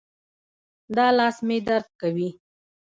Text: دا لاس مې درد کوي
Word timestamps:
دا 0.95 1.07
لاس 1.17 1.37
مې 1.47 1.57
درد 1.67 1.89
کوي 2.01 2.29